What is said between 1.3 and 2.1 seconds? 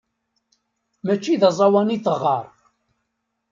d aẓawan i